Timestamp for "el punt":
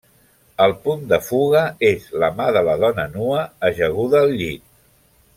0.67-1.01